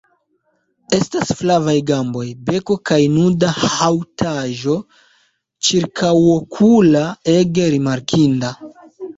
[0.97, 4.79] Estas flavaj gamboj, beko kaj nuda haŭtaĵo
[5.69, 7.05] ĉirkaŭokula
[7.39, 8.53] ege rimarkinda.